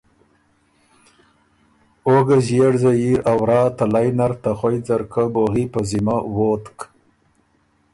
او 2.05 2.15
ګۀ 2.27 2.37
ݫئېړ 2.45 2.73
زئیر 2.83 3.19
ا 3.31 3.33
ورا 3.39 3.61
تلئ 3.77 4.09
نر 4.17 4.31
ته 4.41 4.51
خوئ 4.57 4.77
ځرکۀ 4.87 5.23
بوغی 5.33 5.65
په 5.73 5.79
ذِمه 5.89 6.17
ووتک 6.35 6.79